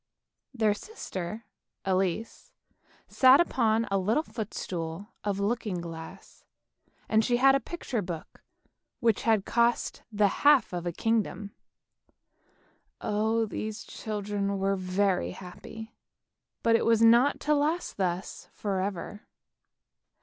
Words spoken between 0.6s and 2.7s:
sister Elise